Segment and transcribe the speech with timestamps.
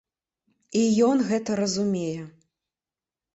[0.79, 2.25] І ён гэта разумее.